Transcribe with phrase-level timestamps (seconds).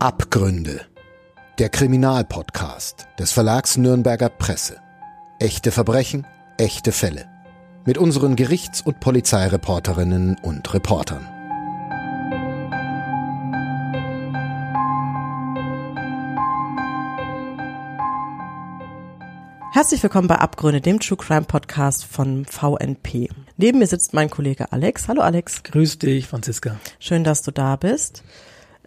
[0.00, 0.80] Abgründe.
[1.58, 4.78] Der Kriminalpodcast des Verlags Nürnberger Presse.
[5.38, 6.26] Echte Verbrechen,
[6.56, 7.28] echte Fälle.
[7.84, 11.28] Mit unseren Gerichts- und Polizeireporterinnen und Reportern.
[19.74, 23.28] Herzlich willkommen bei Abgründe, dem True Crime Podcast von VNP.
[23.58, 25.08] Neben mir sitzt mein Kollege Alex.
[25.08, 25.62] Hallo Alex.
[25.62, 26.80] Grüß dich, Franziska.
[27.00, 28.24] Schön, dass du da bist.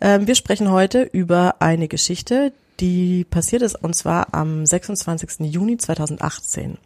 [0.04, 5.52] Ähm, wir sprechen heute über eine Geschichte, die passiert ist und zwar am 26.
[5.52, 6.72] Juni 2018.
[6.72, 6.78] Mhm.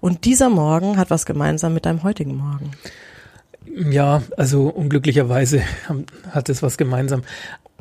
[0.00, 2.70] Und dieser Morgen hat was gemeinsam mit deinem heutigen Morgen.
[3.90, 5.62] Ja, also unglücklicherweise
[6.30, 7.22] hat es was gemeinsam.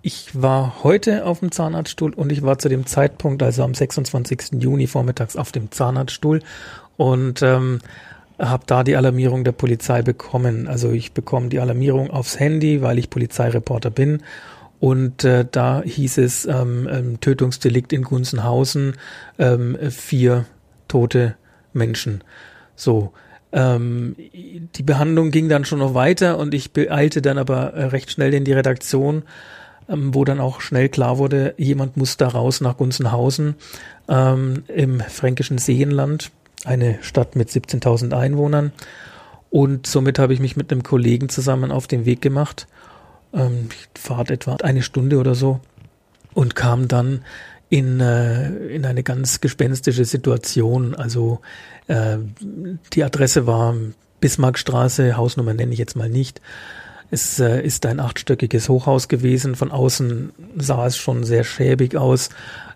[0.02, 4.54] Ich war heute auf dem Zahnarztstuhl und ich war zu dem Zeitpunkt, also am 26.
[4.54, 6.42] Juni vormittags auf dem Zahnarztstuhl
[6.98, 7.82] und ähm,
[8.40, 10.68] habe da die Alarmierung der Polizei bekommen.
[10.68, 14.24] Also ich bekomme die Alarmierung aufs Handy, weil ich Polizeireporter bin.
[14.82, 18.96] Und äh, da hieß es ähm, ähm, Tötungsdelikt in Gunzenhausen,
[19.38, 20.46] ähm, vier
[20.90, 21.36] tote
[21.72, 22.24] Menschen.
[22.76, 23.14] So.
[23.54, 24.16] Ähm,
[24.76, 28.34] die Behandlung ging dann schon noch weiter und ich beeilte dann aber äh, recht schnell
[28.34, 29.24] in die Redaktion
[29.90, 33.56] ähm, wo dann auch schnell klar wurde, jemand muss da raus nach Gunzenhausen
[34.08, 36.32] ähm, im fränkischen Seenland,
[36.66, 38.72] eine Stadt mit 17.000 Einwohnern.
[39.50, 42.68] Und somit habe ich mich mit einem Kollegen zusammen auf den Weg gemacht.
[43.34, 45.62] Ähm, Fahrt etwa eine Stunde oder so
[46.34, 47.24] und kam dann
[47.70, 50.94] in, äh, in eine ganz gespenstische Situation.
[50.94, 51.40] Also
[51.88, 52.18] äh,
[52.94, 53.76] die Adresse war
[54.20, 56.42] Bismarckstraße, Hausnummer nenne ich jetzt mal nicht.
[57.12, 59.56] Es äh, ist ein achtstöckiges Hochhaus gewesen.
[59.56, 62.30] Von außen sah es schon sehr schäbig aus.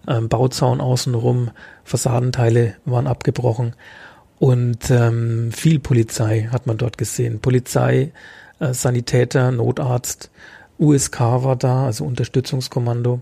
[0.08, 1.52] Ähm, Bauzaun außenrum,
[1.84, 3.76] Fassadenteile waren abgebrochen.
[4.40, 7.40] Und ähm, viel Polizei hat man dort gesehen.
[7.40, 8.12] Polizei,
[8.60, 10.30] äh, Sanitäter, Notarzt,
[10.80, 13.22] USK war da, also Unterstützungskommando.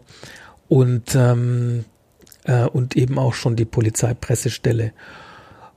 [0.70, 1.86] Und, ähm,
[2.46, 4.92] äh, und eben auch schon die Polizeipressestelle.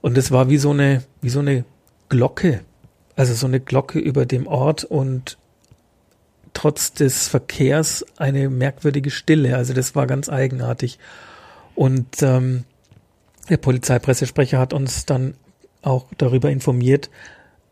[0.01, 1.65] Und es war wie so eine, wie so eine
[2.09, 2.61] Glocke,
[3.17, 5.39] also so eine Glocke über dem Ort und
[6.55, 9.57] trotz des Verkehrs eine merkwürdige Stille.
[9.57, 10.99] Also das war ganz eigenartig.
[11.75, 12.65] Und ähm,
[13.51, 15.35] der Polizeipressesprecher hat uns dann
[15.83, 17.11] auch darüber informiert,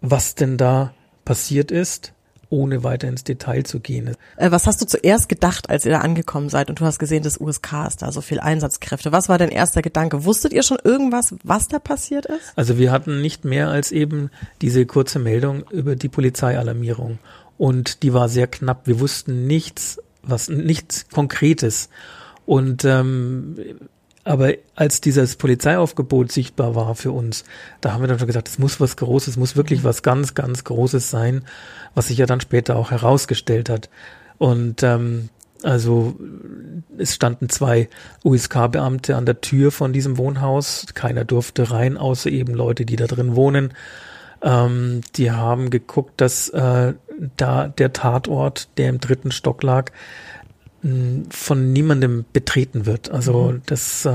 [0.01, 0.93] was denn da
[1.25, 2.15] passiert ist
[2.51, 4.15] ohne weiter ins Detail zu gehen.
[4.37, 7.25] Äh, was hast du zuerst gedacht, als ihr da angekommen seid und du hast gesehen,
[7.25, 9.13] das USK ist da, so viel Einsatzkräfte?
[9.13, 10.25] Was war dein erster Gedanke?
[10.25, 12.53] Wusstet ihr schon irgendwas, was da passiert ist?
[12.57, 14.31] Also wir hatten nicht mehr als eben
[14.63, 17.19] diese kurze Meldung über die Polizeialarmierung
[17.59, 18.87] und die war sehr knapp.
[18.87, 21.89] Wir wussten nichts, was nichts Konkretes.
[22.47, 23.57] Und ähm,
[24.25, 27.45] aber als dieses Polizeiaufgebot sichtbar war für uns,
[27.81, 30.35] da haben wir dann schon gesagt, es muss was Großes, es muss wirklich was ganz,
[30.35, 31.45] ganz Großes sein,
[31.95, 33.91] was sich ja dann später auch herausgestellt hat.
[34.39, 35.29] Und ähm,
[35.63, 36.17] also
[36.99, 37.89] es standen zwei
[38.23, 40.87] USK-Beamte an der Tür von diesem Wohnhaus.
[40.95, 43.73] Keiner durfte rein, außer eben Leute, die da drin wohnen.
[44.43, 46.95] Ähm, die haben geguckt, dass äh,
[47.37, 49.91] da der Tatort, der im dritten Stock lag,
[51.31, 53.11] von niemandem betreten wird.
[53.11, 53.63] Also mhm.
[53.67, 54.13] das äh,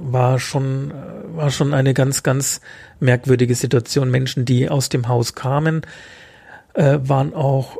[0.00, 2.60] war schon äh, war schon eine ganz ganz
[3.00, 4.10] merkwürdige Situation.
[4.10, 5.82] Menschen, die aus dem Haus kamen,
[6.74, 7.78] äh, waren auch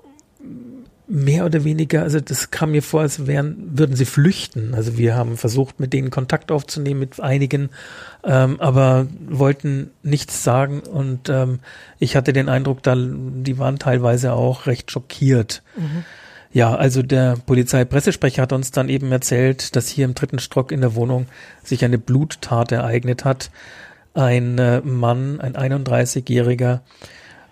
[1.06, 4.74] mehr oder weniger, also das kam mir vor, als wären, würden sie flüchten.
[4.74, 7.68] Also wir haben versucht, mit denen Kontakt aufzunehmen, mit einigen,
[8.24, 11.60] ähm, aber wollten nichts sagen und ähm,
[11.98, 15.62] ich hatte den Eindruck, da, die waren teilweise auch recht schockiert.
[15.76, 16.04] Mhm.
[16.54, 20.82] Ja, also der Polizeipressesprecher hat uns dann eben erzählt, dass hier im dritten Stock in
[20.82, 21.26] der Wohnung
[21.64, 23.50] sich eine Bluttat ereignet hat.
[24.14, 26.78] Ein äh, Mann, ein 31-Jähriger,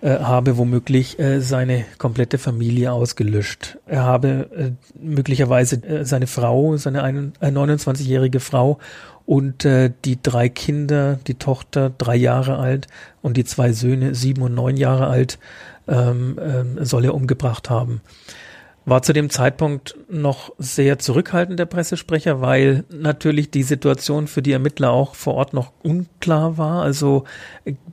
[0.03, 3.77] äh, habe womöglich äh, seine komplette Familie ausgelöscht.
[3.87, 8.79] Er habe möglicherweise seine Frau, seine ein, 29-jährige Frau
[9.27, 12.87] und die drei Kinder, die Tochter drei Jahre alt
[13.21, 15.41] und die zwei Söhne sieben und neun Jahre alt,
[15.89, 18.01] ähm, ähm, soll er umgebracht haben
[18.85, 24.53] war zu dem Zeitpunkt noch sehr zurückhaltend der Pressesprecher, weil natürlich die Situation für die
[24.53, 26.83] Ermittler auch vor Ort noch unklar war.
[26.83, 27.25] Also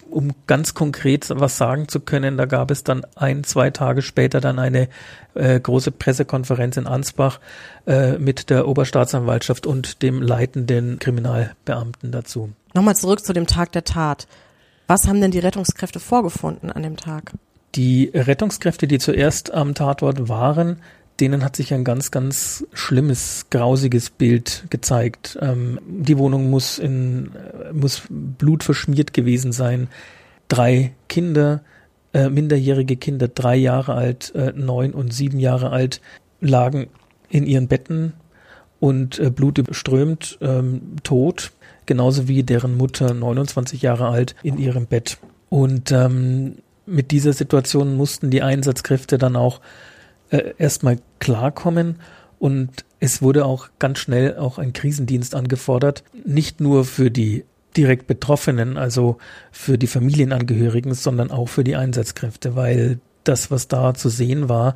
[0.09, 4.41] um ganz konkret was sagen zu können, da gab es dann ein, zwei Tage später
[4.41, 4.89] dann eine
[5.35, 7.39] äh, große Pressekonferenz in Ansbach
[7.85, 12.49] äh, mit der Oberstaatsanwaltschaft und dem leitenden Kriminalbeamten dazu.
[12.73, 14.27] Nochmal zurück zu dem Tag der Tat.
[14.87, 17.33] Was haben denn die Rettungskräfte vorgefunden an dem Tag?
[17.75, 20.77] Die Rettungskräfte, die zuerst am Tatort waren,
[21.19, 25.37] denen hat sich ein ganz, ganz schlimmes, grausiges Bild gezeigt.
[25.41, 27.31] Ähm, die Wohnung muss in,
[27.73, 29.89] muss blutverschmiert gewesen sein.
[30.47, 31.61] Drei Kinder,
[32.13, 36.01] äh, minderjährige Kinder, drei Jahre alt, äh, neun und sieben Jahre alt,
[36.41, 36.87] lagen
[37.29, 38.13] in ihren Betten
[38.79, 41.51] und äh, blutüberströmt, ähm, tot,
[41.85, 45.17] genauso wie deren Mutter 29 Jahre alt in ihrem Bett.
[45.49, 46.55] Und ähm,
[46.89, 49.61] mit dieser Situation mussten die Einsatzkräfte dann auch
[50.31, 51.99] äh, erstmal klarkommen
[52.39, 57.45] und es wurde auch ganz schnell auch ein Krisendienst angefordert, nicht nur für die
[57.77, 59.17] direkt Betroffenen, also
[59.51, 64.75] für die Familienangehörigen, sondern auch für die Einsatzkräfte, weil das, was da zu sehen war,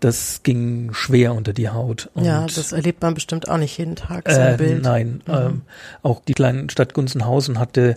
[0.00, 2.10] das ging schwer unter die Haut.
[2.14, 4.82] Und, ja, das erlebt man bestimmt auch nicht jeden Tag, so ein äh, Bild.
[4.82, 5.34] Nein, mhm.
[5.34, 5.62] ähm,
[6.02, 7.94] auch die kleine Stadt Gunzenhausen hatte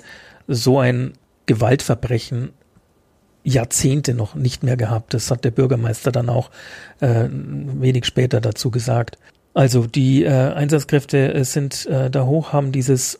[0.47, 1.13] so ein
[1.45, 2.51] Gewaltverbrechen
[3.43, 5.13] Jahrzehnte noch nicht mehr gehabt.
[5.13, 6.49] Das hat der Bürgermeister dann auch
[6.99, 9.17] äh, wenig später dazu gesagt.
[9.53, 13.19] Also die äh, Einsatzkräfte äh, sind äh, da hoch, haben dieses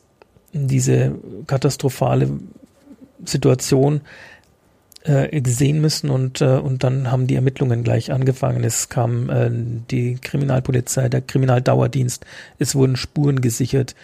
[0.52, 1.14] diese
[1.46, 2.28] katastrophale
[3.24, 4.00] Situation
[5.04, 8.64] äh, gesehen müssen und, äh, und dann haben die Ermittlungen gleich angefangen.
[8.64, 12.24] Es kam äh, die Kriminalpolizei, der Kriminaldauerdienst,
[12.58, 13.94] es wurden Spuren gesichert,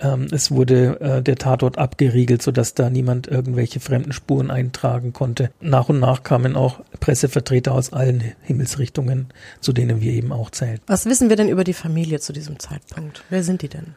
[0.00, 5.50] ähm, es wurde äh, der Tatort abgeriegelt, sodass da niemand irgendwelche fremden Spuren eintragen konnte.
[5.60, 9.28] Nach und nach kamen auch Pressevertreter aus allen Himmelsrichtungen,
[9.60, 10.80] zu denen wir eben auch zählen.
[10.86, 13.24] Was wissen wir denn über die Familie zu diesem Zeitpunkt?
[13.30, 13.94] Wer sind die denn?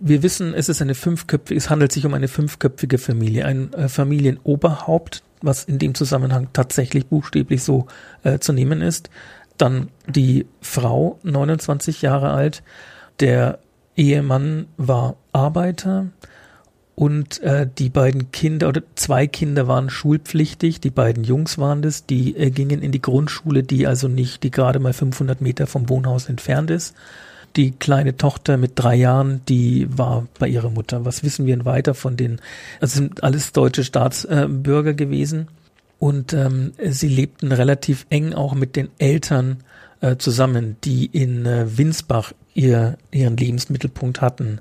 [0.00, 3.88] wir wissen, es ist eine fünfköpfige, es handelt sich um eine fünfköpfige Familie, ein äh,
[3.88, 7.86] Familienoberhaupt, was in dem Zusammenhang tatsächlich buchstäblich so
[8.24, 9.10] äh, zu nehmen ist.
[9.58, 12.62] Dann die Frau, 29 Jahre alt,
[13.20, 13.58] der
[13.96, 16.06] Ehemann war Arbeiter
[17.00, 22.04] und äh, die beiden Kinder oder zwei Kinder waren schulpflichtig, die beiden Jungs waren das,
[22.04, 25.88] die äh, gingen in die Grundschule, die also nicht, die gerade mal 500 Meter vom
[25.88, 26.94] Wohnhaus entfernt ist.
[27.56, 31.06] Die kleine Tochter mit drei Jahren, die war bei ihrer Mutter.
[31.06, 32.38] Was wissen wir denn weiter von den?
[32.80, 35.48] Also sind alles deutsche Staatsbürger gewesen
[35.98, 39.64] und ähm, sie lebten relativ eng auch mit den Eltern
[40.02, 44.58] äh, zusammen, die in äh, Winsbach ihr, ihren Lebensmittelpunkt hatten.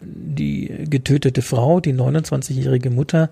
[0.00, 3.30] Die getötete Frau, die 29-jährige Mutter,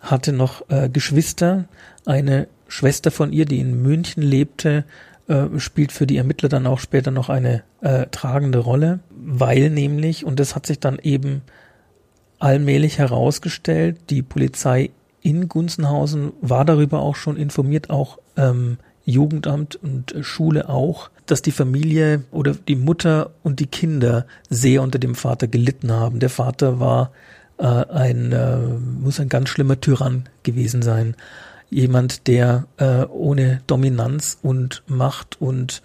[0.00, 1.64] hatte noch äh, Geschwister.
[2.04, 4.84] Eine Schwester von ihr, die in München lebte,
[5.26, 10.24] äh, spielt für die Ermittler dann auch später noch eine äh, tragende Rolle, weil nämlich,
[10.24, 11.42] und das hat sich dann eben
[12.38, 14.90] allmählich herausgestellt, die Polizei
[15.22, 21.52] in Gunzenhausen war darüber auch schon informiert, auch ähm, Jugendamt und Schule auch, dass die
[21.52, 26.20] Familie oder die Mutter und die Kinder sehr unter dem Vater gelitten haben.
[26.20, 27.12] Der Vater war
[27.58, 31.16] äh, ein, äh, muss ein ganz schlimmer Tyrann gewesen sein
[31.70, 35.82] jemand, der äh, ohne Dominanz und Macht und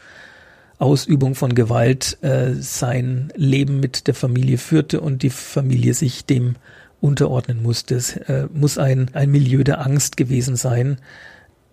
[0.78, 6.56] Ausübung von Gewalt äh, sein Leben mit der Familie führte und die Familie sich dem
[7.02, 7.96] unterordnen musste.
[7.96, 10.98] Es äh, muss ein, ein Milieu der Angst gewesen sein,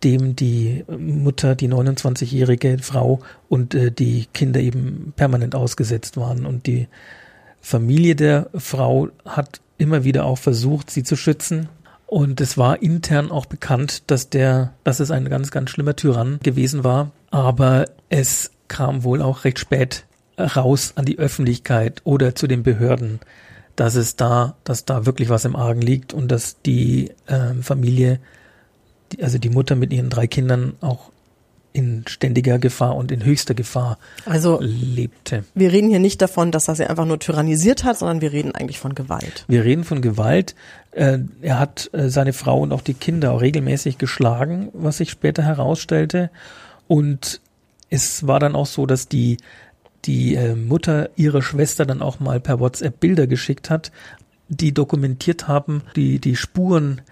[0.04, 6.46] dem die Mutter, die 29-jährige Frau und äh, die Kinder eben permanent ausgesetzt waren.
[6.46, 6.88] Und die
[7.60, 11.68] Familie der Frau hat immer wieder auch versucht, sie zu schützen.
[12.06, 16.38] Und es war intern auch bekannt, dass der, dass es ein ganz, ganz schlimmer Tyrann
[16.42, 17.10] gewesen war.
[17.30, 20.04] Aber es kam wohl auch recht spät
[20.38, 23.20] raus an die Öffentlichkeit oder zu den Behörden,
[23.74, 28.20] dass es da, dass da wirklich was im Argen liegt und dass die äh, Familie,
[29.12, 31.10] die, also die Mutter mit ihren drei Kindern auch
[31.76, 35.44] in ständiger Gefahr und in höchster Gefahr also, lebte.
[35.54, 38.54] Wir reden hier nicht davon, dass er sie einfach nur tyrannisiert hat, sondern wir reden
[38.54, 39.44] eigentlich von Gewalt.
[39.46, 40.54] Wir reden von Gewalt.
[40.92, 45.10] Äh, er hat äh, seine Frau und auch die Kinder auch regelmäßig geschlagen, was sich
[45.10, 46.30] später herausstellte.
[46.88, 47.42] Und
[47.90, 49.36] es war dann auch so, dass die
[50.06, 53.90] die äh, Mutter ihrer Schwester dann auch mal per WhatsApp Bilder geschickt hat,
[54.48, 57.02] die dokumentiert haben, die die Spuren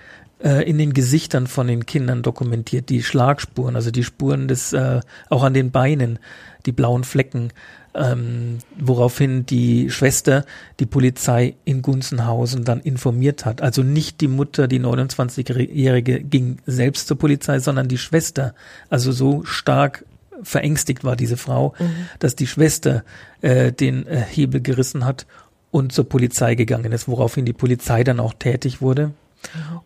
[0.44, 5.00] äh, in den Gesichtern von den Kindern dokumentiert, die Schlagspuren, also die Spuren des, äh,
[5.30, 6.18] auch an den Beinen,
[6.66, 7.50] die blauen Flecken,
[7.94, 10.44] ähm, woraufhin die Schwester
[10.80, 13.62] die Polizei in Gunzenhausen dann informiert hat.
[13.62, 18.54] Also nicht die Mutter, die 29-Jährige, ging selbst zur Polizei, sondern die Schwester.
[18.90, 20.04] Also so stark
[20.42, 22.08] verängstigt war diese Frau, mhm.
[22.18, 23.04] dass die Schwester
[23.40, 25.26] äh, den äh, Hebel gerissen hat
[25.70, 29.12] und zur Polizei gegangen ist, woraufhin die Polizei dann auch tätig wurde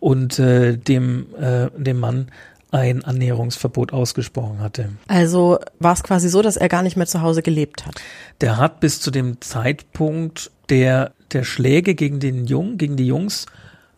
[0.00, 2.28] und äh, dem, äh, dem Mann
[2.70, 4.90] ein Annäherungsverbot ausgesprochen hatte.
[5.06, 7.94] Also war es quasi so, dass er gar nicht mehr zu Hause gelebt hat.
[8.40, 13.46] Der hat bis zu dem Zeitpunkt der, der Schläge gegen den Jungen, gegen die Jungs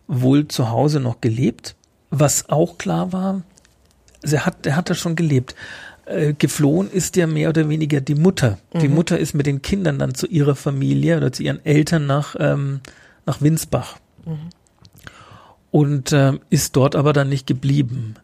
[0.07, 1.75] wohl zu Hause noch gelebt.
[2.09, 3.41] Was auch klar war,
[4.23, 5.55] also er hat, er hat da schon gelebt.
[6.05, 8.57] Äh, geflohen ist ja mehr oder weniger die Mutter.
[8.73, 8.79] Mhm.
[8.79, 12.35] Die Mutter ist mit den Kindern dann zu ihrer Familie oder zu ihren Eltern nach,
[12.39, 12.81] ähm,
[13.25, 13.97] nach Winsbach.
[14.25, 14.49] Mhm
[15.71, 18.15] und äh, ist dort aber dann nicht geblieben.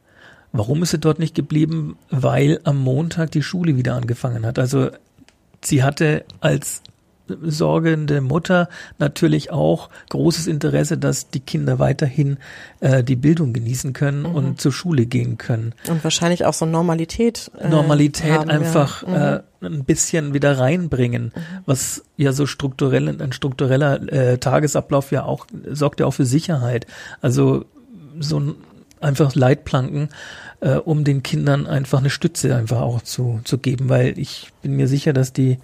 [0.51, 1.98] Warum ist sie dort nicht geblieben?
[2.10, 4.60] Weil am Montag die Schule wieder angefangen hat.
[4.60, 4.92] Also
[5.62, 6.82] sie hatte als
[7.41, 8.69] sorgende Mutter
[9.00, 12.38] natürlich auch großes Interesse, dass die Kinder weiterhin
[12.79, 14.36] äh, die Bildung genießen können mhm.
[14.36, 15.74] und zur Schule gehen können.
[15.89, 17.51] Und wahrscheinlich auch so Normalität.
[17.60, 19.41] Äh, Normalität haben, einfach ja.
[19.62, 19.65] mhm.
[19.65, 21.41] äh, ein bisschen wieder reinbringen, mhm.
[21.65, 26.88] was ja so strukturell, ein struktureller äh, Tagesablauf ja auch, sorgt ja auch für Sicherheit.
[27.22, 27.65] Also
[28.19, 28.55] so ein
[29.00, 30.10] einfach Leitplanken,
[30.60, 34.75] äh, um den Kindern einfach eine Stütze einfach auch zu, zu geben, weil ich bin
[34.75, 35.60] mir sicher, dass die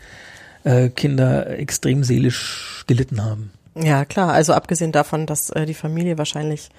[0.63, 3.51] äh, Kinder extrem seelisch gelitten haben.
[3.75, 4.31] Ja, klar.
[4.31, 6.69] Also abgesehen davon, dass äh, die Familie wahrscheinlich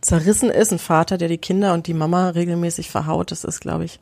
[0.00, 3.84] zerrissen ist, ein Vater, der die Kinder und die Mama regelmäßig verhaut, das ist, glaube
[3.84, 4.00] ich,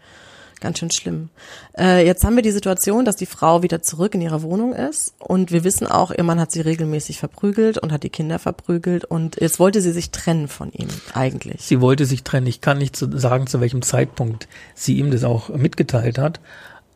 [0.61, 1.29] ganz schön schlimm.
[1.77, 5.15] Äh, jetzt haben wir die Situation, dass die Frau wieder zurück in ihrer Wohnung ist
[5.19, 9.05] und wir wissen auch, ihr Mann hat sie regelmäßig verprügelt und hat die Kinder verprügelt
[9.05, 11.63] und jetzt wollte sie sich trennen von ihm eigentlich.
[11.63, 12.47] Sie wollte sich trennen.
[12.47, 16.41] Ich kann nicht sagen, zu welchem Zeitpunkt sie ihm das auch mitgeteilt hat,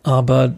[0.02, 0.54] aber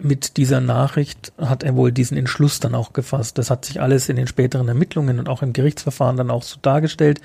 [0.00, 3.38] mit dieser Nachricht hat er wohl diesen Entschluss dann auch gefasst.
[3.38, 6.58] Das hat sich alles in den späteren Ermittlungen und auch im Gerichtsverfahren dann auch so
[6.62, 7.20] dargestellt,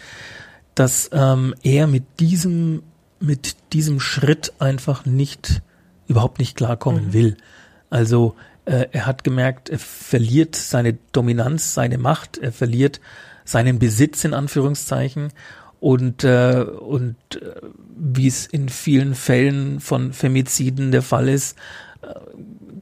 [0.76, 2.84] dass ähm, er mit diesem
[3.20, 5.62] mit diesem Schritt einfach nicht,
[6.08, 7.14] überhaupt nicht klarkommen mhm.
[7.14, 7.38] will.
[7.90, 13.00] Also äh, er hat gemerkt, er verliert seine Dominanz, seine Macht, er verliert
[13.46, 15.30] seinen Besitz in Anführungszeichen
[15.80, 17.56] und äh, und äh,
[17.98, 21.58] wie es in vielen Fällen von Femiziden der Fall ist,
[22.02, 22.14] äh,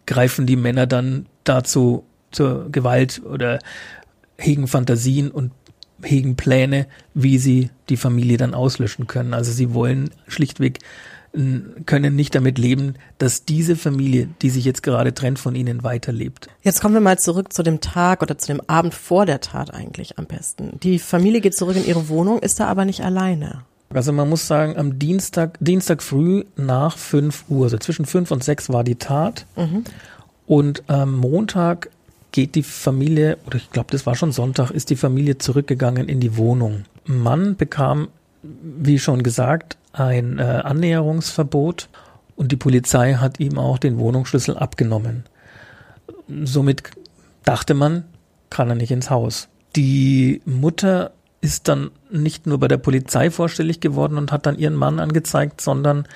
[0.05, 3.59] greifen die Männer dann dazu zur Gewalt oder
[4.37, 5.51] hegen Fantasien und
[6.01, 9.33] hegen Pläne, wie sie die Familie dann auslöschen können.
[9.33, 10.79] Also sie wollen schlichtweg
[11.85, 16.47] können nicht damit leben, dass diese Familie, die sich jetzt gerade trennt von ihnen, weiterlebt.
[16.61, 19.73] Jetzt kommen wir mal zurück zu dem Tag oder zu dem Abend vor der Tat
[19.73, 20.79] eigentlich am besten.
[20.81, 23.63] Die Familie geht zurück in ihre Wohnung, ist da aber nicht alleine.
[23.95, 28.43] Also man muss sagen, am Dienstag, Dienstag früh nach 5 Uhr, also zwischen 5 und
[28.43, 29.45] 6 war die Tat.
[29.55, 29.85] Mhm.
[30.47, 31.89] Und am Montag
[32.31, 36.19] geht die Familie, oder ich glaube, das war schon Sonntag, ist die Familie zurückgegangen in
[36.19, 36.83] die Wohnung.
[37.05, 38.09] Mann bekam,
[38.43, 41.87] wie schon gesagt, ein äh, Annäherungsverbot
[42.35, 45.23] und die Polizei hat ihm auch den Wohnungsschlüssel abgenommen.
[46.43, 46.83] Somit
[47.43, 48.03] dachte man,
[48.49, 49.47] kann er nicht ins Haus.
[49.77, 51.11] Die Mutter
[51.45, 55.61] ist dann nicht nur bei der Polizei vorstellig geworden und hat dann ihren Mann angezeigt,
[55.61, 56.07] sondern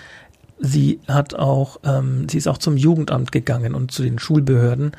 [0.59, 4.91] sie hat auch, ähm, sie ist auch zum Jugendamt gegangen und zu den Schulbehörden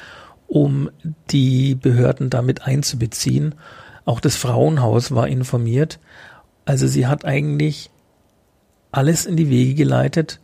[0.51, 0.91] um
[1.31, 3.55] die Behörden damit einzubeziehen.
[4.05, 6.01] Auch das Frauenhaus war informiert.
[6.65, 7.91] Also sie hat eigentlich
[8.91, 10.41] alles in die Wege geleitet,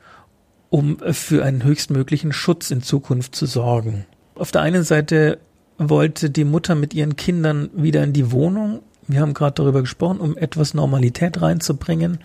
[0.71, 4.07] um für einen höchstmöglichen Schutz in Zukunft zu sorgen.
[4.37, 5.39] Auf der einen Seite
[5.77, 8.83] wollte die Mutter mit ihren Kindern wieder in die Wohnung.
[9.09, 12.19] Wir haben gerade darüber gesprochen, um etwas Normalität reinzubringen.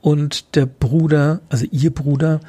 [0.00, 2.40] Und der Bruder, also ihr Bruder,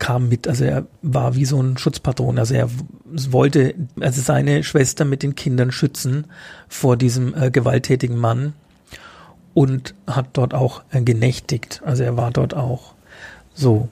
[0.00, 2.68] kam mit, also er war wie so ein Schutzpatron, also er
[3.04, 6.26] wollte also seine Schwester mit den Kindern schützen
[6.68, 8.54] vor diesem äh, gewalttätigen Mann
[9.52, 12.94] und hat dort auch äh, genächtigt, also er war dort auch
[13.54, 13.88] so.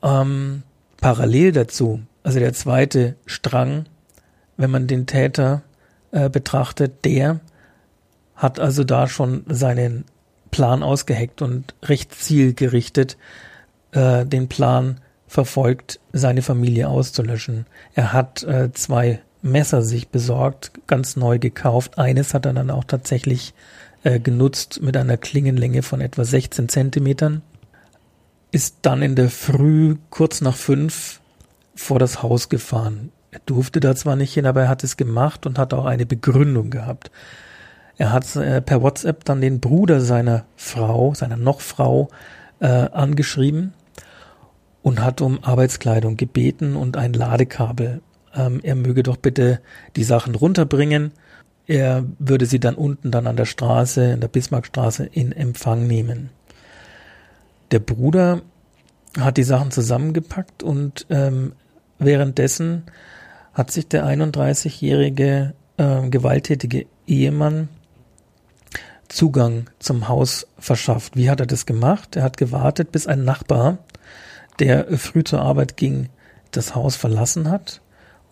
[0.00, 0.62] Ähm,
[1.00, 3.86] parallel dazu, also der zweite Strang,
[4.56, 5.62] wenn man den Täter
[6.12, 7.40] äh, betrachtet, der
[8.38, 10.04] hat also da schon seinen
[10.50, 13.18] Plan ausgeheckt und recht zielgerichtet
[13.92, 17.66] äh, den Plan verfolgt, seine Familie auszulöschen.
[17.94, 21.98] Er hat äh, zwei Messer sich besorgt, ganz neu gekauft.
[21.98, 23.54] Eines hat er dann auch tatsächlich
[24.04, 27.42] äh, genutzt mit einer Klingenlänge von etwa 16 Zentimetern.
[28.52, 31.20] Ist dann in der Früh kurz nach fünf
[31.74, 33.10] vor das Haus gefahren.
[33.30, 36.06] Er durfte da zwar nicht hin, aber er hat es gemacht und hat auch eine
[36.06, 37.10] Begründung gehabt.
[37.98, 42.08] Er hat äh, per WhatsApp dann den Bruder seiner Frau, seiner Nochfrau,
[42.60, 43.74] äh, angeschrieben
[44.82, 48.00] und hat um Arbeitskleidung gebeten und ein Ladekabel.
[48.34, 49.60] Ähm, er möge doch bitte
[49.96, 51.12] die Sachen runterbringen.
[51.66, 56.30] Er würde sie dann unten dann an der Straße, in der Bismarckstraße in Empfang nehmen.
[57.72, 58.42] Der Bruder
[59.18, 61.52] hat die Sachen zusammengepackt und ähm,
[61.98, 62.84] währenddessen
[63.52, 67.68] hat sich der 31-jährige äh, gewalttätige Ehemann
[69.08, 71.16] Zugang zum Haus verschafft.
[71.16, 72.16] Wie hat er das gemacht?
[72.16, 73.78] Er hat gewartet, bis ein Nachbar
[74.58, 76.08] der früh zur Arbeit ging,
[76.50, 77.80] das Haus verlassen hat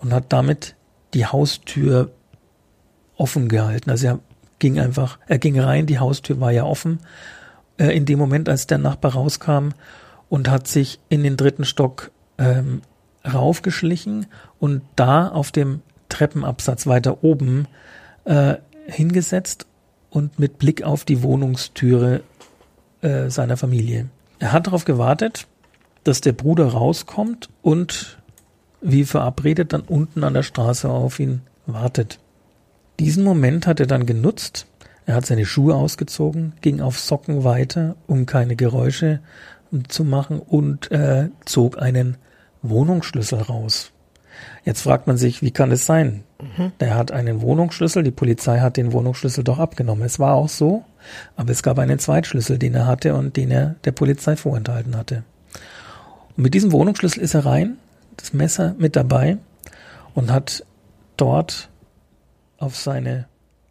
[0.01, 0.75] und hat damit
[1.15, 2.11] die Haustür
[3.17, 3.91] offen gehalten.
[3.91, 4.19] Also er
[4.59, 7.01] ging einfach, er ging rein, die Haustür war ja offen.
[7.79, 9.71] Äh, in dem Moment, als der Nachbar rauskam
[10.29, 12.83] und hat sich in den dritten Stock ähm,
[13.25, 14.27] raufgeschlichen
[14.59, 17.67] und da auf dem Treppenabsatz weiter oben
[18.25, 18.57] äh,
[18.87, 19.67] hingesetzt
[20.17, 22.23] und mit Blick auf die Wohnungstüre
[23.03, 24.09] äh, seiner Familie.
[24.39, 25.47] Er hat darauf gewartet,
[26.05, 28.19] dass der Bruder rauskommt und
[28.81, 32.19] wie verabredet dann unten an der Straße auf ihn wartet.
[32.99, 34.67] Diesen Moment hat er dann genutzt.
[35.05, 39.21] Er hat seine Schuhe ausgezogen, ging auf Socken weiter, um keine Geräusche
[39.89, 42.17] zu machen und äh, zog einen
[42.63, 43.93] Wohnungsschlüssel raus.
[44.65, 46.25] Jetzt fragt man sich, wie kann es sein?
[46.41, 46.73] Mhm.
[46.81, 50.05] Der hat einen Wohnungsschlüssel, die Polizei hat den Wohnungsschlüssel doch abgenommen.
[50.05, 50.85] Es war auch so,
[51.37, 55.23] aber es gab einen Zweitschlüssel, den er hatte und den er der Polizei vorenthalten hatte.
[56.37, 57.79] Und mit diesem Wohnungsschlüssel ist er rein,
[58.17, 59.39] das Messer mit dabei
[60.15, 60.65] und hat
[61.17, 61.71] dort
[62.59, 63.27] auf seine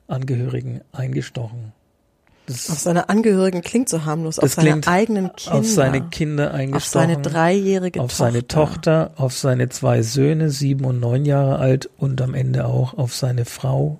[0.07, 1.74] Angehörigen eingestochen.
[2.47, 5.57] Das auf seine Angehörigen klingt so harmlos, auf seine eigenen Kinder.
[5.57, 6.75] Auf seine Kinder eingestochen.
[6.75, 8.25] Auf seine dreijährige auf Tochter.
[8.25, 12.65] Auf seine Tochter, auf seine zwei Söhne, sieben und neun Jahre alt und am Ende
[12.65, 13.99] auch auf seine Frau.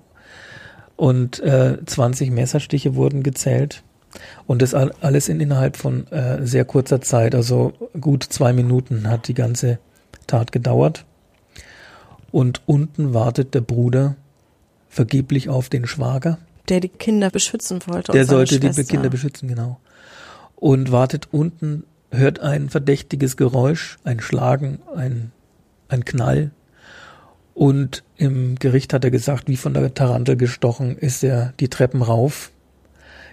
[0.94, 3.82] Und äh, 20 Messerstiche wurden gezählt.
[4.46, 9.28] Und das alles in innerhalb von äh, sehr kurzer Zeit, also gut zwei Minuten hat
[9.28, 9.78] die ganze
[10.26, 11.04] Tat gedauert.
[12.30, 14.16] Und unten wartet der Bruder
[14.88, 16.38] vergeblich auf den Schwager
[16.68, 18.12] der die Kinder beschützen wollte.
[18.12, 19.80] Der sollte die Kinder beschützen, genau.
[20.56, 25.32] Und wartet unten, hört ein verdächtiges Geräusch, ein Schlagen, ein,
[25.88, 26.50] ein Knall.
[27.54, 32.02] Und im Gericht hat er gesagt, wie von der Tarantel gestochen, ist er die Treppen
[32.02, 32.50] rauf,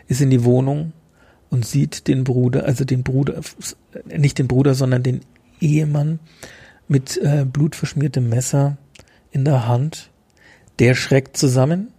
[0.08, 0.94] ist in die Wohnung
[1.50, 3.42] und sieht den Bruder, also den Bruder,
[4.06, 5.22] nicht den Bruder, sondern den
[5.60, 6.20] Ehemann
[6.88, 8.78] mit äh, blutverschmiertem Messer
[9.32, 10.10] in der Hand.
[10.80, 11.93] Der schreckt zusammen,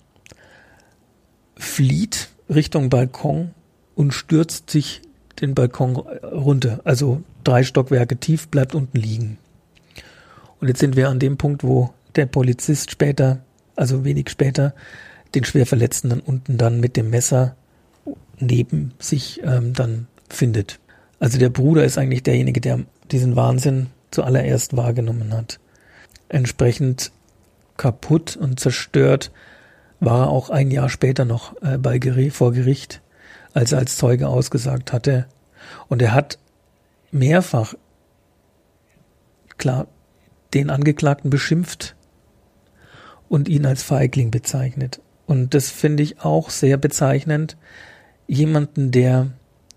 [1.56, 3.52] flieht Richtung Balkon
[3.94, 5.02] und stürzt sich
[5.40, 6.80] den Balkon runter.
[6.84, 9.38] Also drei Stockwerke tief, bleibt unten liegen.
[10.60, 13.40] Und jetzt sind wir an dem Punkt, wo der Polizist später,
[13.76, 14.74] also wenig später,
[15.34, 17.56] den Schwerverletzten dann unten dann mit dem Messer
[18.38, 20.78] neben sich ähm, dann findet.
[21.18, 22.80] Also der Bruder ist eigentlich derjenige, der
[23.10, 25.58] diesen Wahnsinn zuallererst wahrgenommen hat.
[26.28, 27.12] Entsprechend
[27.76, 29.30] kaputt und zerstört
[30.04, 33.02] war er auch ein Jahr später noch äh, bei Gericht, vor Gericht,
[33.52, 35.26] als er als Zeuge ausgesagt hatte.
[35.88, 36.38] Und er hat
[37.10, 37.74] mehrfach,
[39.56, 39.86] klar,
[40.52, 41.96] den Angeklagten beschimpft
[43.28, 45.00] und ihn als Feigling bezeichnet.
[45.26, 47.56] Und das finde ich auch sehr bezeichnend.
[48.26, 49.30] Jemanden, der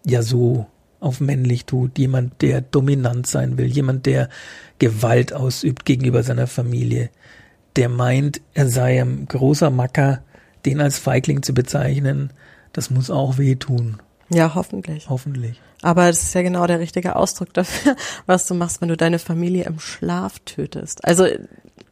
[0.05, 0.67] ja so
[0.99, 4.29] auf männlich tut, jemand, der dominant sein will, jemand, der
[4.79, 7.09] Gewalt ausübt gegenüber seiner Familie,
[7.77, 10.21] der meint, er sei ein großer Macker,
[10.65, 12.33] den als Feigling zu bezeichnen,
[12.73, 14.01] das muss auch wehtun.
[14.29, 15.09] Ja, hoffentlich.
[15.09, 15.61] Hoffentlich.
[15.81, 19.19] Aber das ist ja genau der richtige Ausdruck dafür, was du machst, wenn du deine
[19.19, 21.05] Familie im Schlaf tötest.
[21.05, 21.27] Also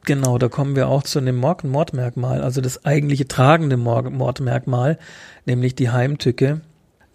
[0.06, 5.00] Genau, da kommen wir auch zu einem Mordmerkmal, also das eigentliche tragende Mordmerkmal,
[5.46, 6.62] nämlich die Heimtücke.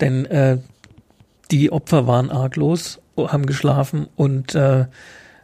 [0.01, 0.59] Denn äh,
[1.53, 4.87] die Opfer waren arglos, haben geschlafen und äh,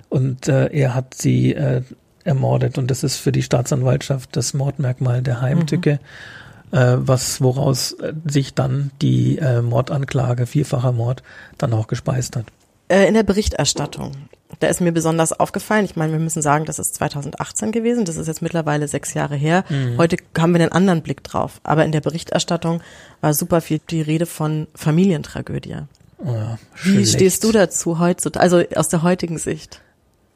[0.09, 1.83] und äh, er hat sie äh,
[2.27, 2.79] ermordet.
[2.79, 6.01] Und das ist für die Staatsanwaltschaft das Mordmerkmal der Heimtücke,
[6.73, 6.79] mhm.
[6.79, 11.23] äh, was woraus äh, sich dann die äh, Mordanklage, vierfacher Mord,
[11.59, 12.47] dann auch gespeist hat.
[12.89, 14.13] Äh, in der Berichterstattung,
[14.61, 18.17] da ist mir besonders aufgefallen, ich meine, wir müssen sagen, das ist 2018 gewesen, das
[18.17, 19.65] ist jetzt mittlerweile sechs Jahre her.
[19.69, 19.99] Mhm.
[19.99, 21.61] Heute haben wir einen anderen Blick drauf.
[21.65, 22.81] Aber in der Berichterstattung
[23.21, 25.79] war super viel die Rede von Familientragödie.
[26.19, 29.83] Oh ja, Wie stehst du dazu heutzutage, also aus der heutigen Sicht?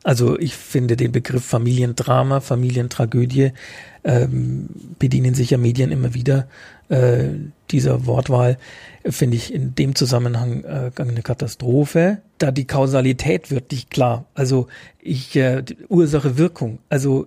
[0.03, 3.53] Also ich finde den Begriff Familiendrama, Familientragödie
[4.03, 6.49] ähm, bedienen sich ja Medien immer wieder
[6.89, 7.29] äh,
[7.71, 8.57] dieser Wortwahl
[9.09, 14.27] finde ich in dem Zusammenhang äh, eine Katastrophe, da die Kausalität wird nicht klar.
[14.35, 14.69] Also
[15.01, 16.79] ich äh, Ursache Wirkung.
[16.89, 17.27] Also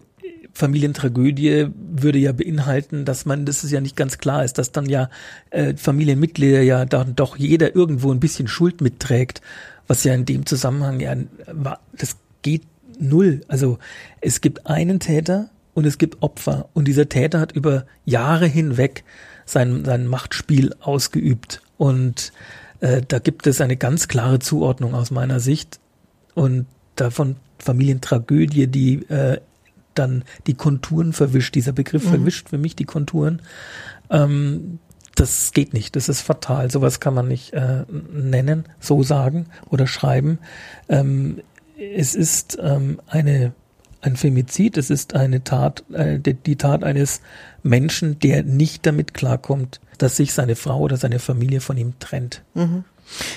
[0.53, 4.87] Familientragödie würde ja beinhalten, dass man, das ist ja nicht ganz klar ist, dass dann
[4.87, 5.09] ja
[5.49, 9.41] äh, Familienmitglieder ja dann doch jeder irgendwo ein bisschen Schuld mitträgt,
[9.87, 11.15] was ja in dem Zusammenhang ja
[11.97, 12.63] das geht
[12.99, 13.41] null.
[13.47, 13.79] Also
[14.21, 16.69] es gibt einen Täter und es gibt Opfer.
[16.73, 19.03] Und dieser Täter hat über Jahre hinweg
[19.45, 21.61] sein, sein Machtspiel ausgeübt.
[21.77, 22.31] Und
[22.79, 25.79] äh, da gibt es eine ganz klare Zuordnung aus meiner Sicht.
[26.35, 29.39] Und davon Familientragödie, die äh,
[29.95, 31.55] dann die Konturen verwischt.
[31.55, 32.09] Dieser Begriff mhm.
[32.09, 33.41] verwischt für mich die Konturen.
[34.09, 34.79] Ähm,
[35.15, 36.71] das geht nicht, das ist fatal.
[36.71, 40.39] Sowas kann man nicht äh, nennen, so sagen oder schreiben.
[40.89, 41.41] Ähm,
[41.77, 43.53] es ist ähm, eine
[44.03, 47.21] ein Femizid, es ist eine Tat, äh, die, die Tat eines
[47.63, 52.41] Menschen, der nicht damit klarkommt, dass sich seine Frau oder seine Familie von ihm trennt.
[52.53, 52.83] Mhm.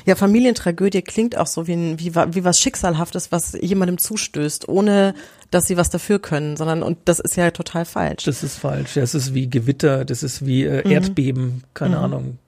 [0.05, 5.15] Ja, Familientragödie klingt auch so wie, ein, wie, wie was Schicksalhaftes, was jemandem zustößt, ohne
[5.51, 8.25] dass sie was dafür können, sondern und das ist ja total falsch.
[8.25, 8.95] Das ist falsch.
[8.95, 10.91] Das ist wie Gewitter, das ist wie äh, mhm.
[10.91, 11.63] Erdbeben, mhm.
[11.75, 12.05] keine mhm.
[12.05, 12.39] Ahnung.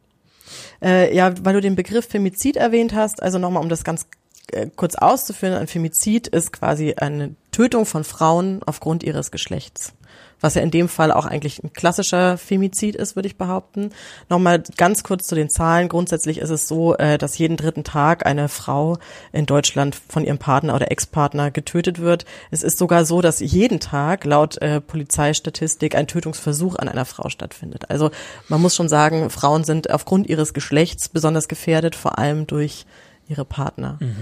[0.81, 4.07] Äh, ja, weil du den Begriff Femizid erwähnt hast, also nochmal, um das ganz
[4.53, 9.93] äh, kurz auszuführen, ein Femizid ist quasi eine Tötung von Frauen aufgrund ihres Geschlechts
[10.41, 13.91] was ja in dem Fall auch eigentlich ein klassischer Femizid ist, würde ich behaupten.
[14.29, 15.89] Nochmal ganz kurz zu den Zahlen.
[15.89, 18.99] Grundsätzlich ist es so, äh, dass jeden dritten Tag eine Frau
[19.33, 22.25] in Deutschland von ihrem Partner oder Ex-Partner getötet wird.
[22.51, 27.29] Es ist sogar so, dass jeden Tag laut äh, Polizeistatistik ein Tötungsversuch an einer Frau
[27.29, 27.91] stattfindet.
[27.91, 28.11] Also
[28.49, 32.87] man muss schon sagen, Frauen sind aufgrund ihres Geschlechts besonders gefährdet, vor allem durch
[33.29, 33.99] ihre Partner.
[34.01, 34.17] Mhm.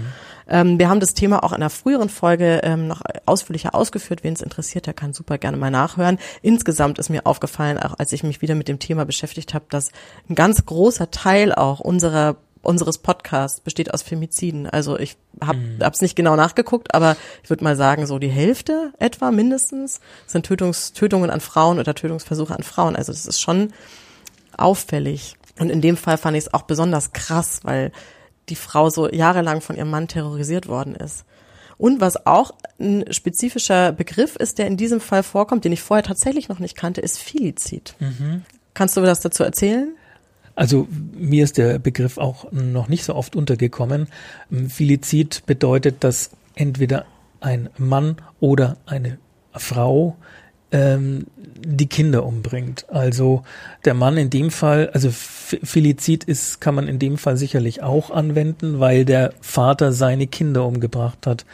[0.47, 4.23] Ähm, wir haben das Thema auch in einer früheren Folge ähm, noch ausführlicher ausgeführt.
[4.23, 6.19] Wen es interessiert, der kann super gerne mal nachhören.
[6.41, 9.91] Insgesamt ist mir aufgefallen, auch als ich mich wieder mit dem Thema beschäftigt habe, dass
[10.29, 14.67] ein ganz großer Teil auch unserer unseres Podcasts besteht aus Femiziden.
[14.67, 15.79] Also ich habe mhm.
[15.79, 20.45] es nicht genau nachgeguckt, aber ich würde mal sagen, so die Hälfte etwa mindestens sind
[20.45, 22.97] Tötungs, Tötungen an Frauen oder Tötungsversuche an Frauen.
[22.97, 23.71] Also das ist schon
[24.57, 25.35] auffällig.
[25.59, 27.91] Und in dem Fall fand ich es auch besonders krass, weil
[28.49, 31.25] die Frau so jahrelang von ihrem Mann terrorisiert worden ist.
[31.77, 36.03] Und was auch ein spezifischer Begriff ist, der in diesem Fall vorkommt, den ich vorher
[36.03, 37.95] tatsächlich noch nicht kannte, ist Filizid.
[37.99, 38.43] Mhm.
[38.73, 39.95] Kannst du das dazu erzählen?
[40.55, 44.07] Also mir ist der Begriff auch noch nicht so oft untergekommen.
[44.69, 47.05] Filizid bedeutet, dass entweder
[47.41, 49.19] ein Mann oder eine
[49.53, 50.17] Frau
[50.71, 51.27] ähm,
[51.59, 52.85] die Kinder umbringt.
[52.89, 53.43] Also
[53.85, 58.11] der Mann in dem Fall, also Felizid ist, kann man in dem Fall sicherlich auch
[58.11, 61.45] anwenden, weil der Vater seine Kinder umgebracht hat.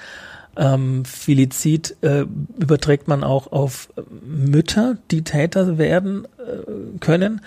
[0.55, 2.25] Ähm, Felizid äh,
[2.59, 3.89] überträgt man auch auf
[4.25, 7.41] Mütter, die Täter werden äh, können,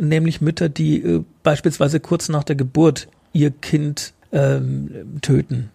[0.00, 5.70] nämlich Mütter, die äh, beispielsweise kurz nach der Geburt ihr Kind ähm, töten.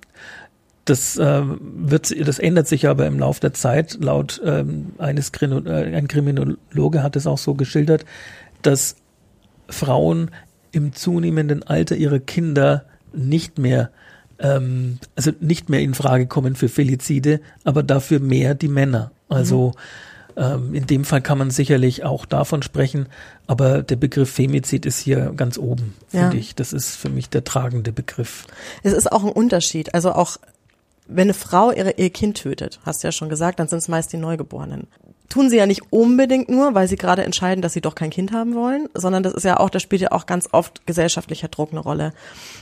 [0.85, 3.97] Das äh, wird, das ändert sich aber im Laufe der Zeit.
[4.01, 8.05] Laut ähm, eines Krino, äh, ein Kriminologe hat es auch so geschildert,
[8.61, 8.95] dass
[9.67, 10.29] Frauen
[10.71, 13.89] im zunehmenden Alter ihrer Kinder nicht mehr
[14.39, 19.11] ähm, also nicht mehr in Frage kommen für Felizide, aber dafür mehr die Männer.
[19.29, 19.73] Also
[20.35, 20.43] mhm.
[20.43, 23.07] ähm, in dem Fall kann man sicherlich auch davon sprechen,
[23.47, 26.39] aber der Begriff Femizid ist hier ganz oben, finde ja.
[26.39, 26.55] ich.
[26.55, 28.45] Das ist für mich der tragende Begriff.
[28.83, 29.93] Es ist auch ein Unterschied.
[29.93, 30.37] Also auch
[31.07, 33.87] wenn eine Frau ihre, ihr Kind tötet, hast du ja schon gesagt, dann sind es
[33.87, 34.87] meist die Neugeborenen.
[35.29, 38.31] Tun sie ja nicht unbedingt nur, weil sie gerade entscheiden, dass sie doch kein Kind
[38.31, 41.71] haben wollen, sondern das ist ja auch, da spielt ja auch ganz oft gesellschaftlicher Druck
[41.71, 42.13] eine Rolle.